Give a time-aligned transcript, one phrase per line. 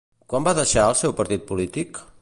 [0.31, 2.03] Quan va deixar el seu partit polític?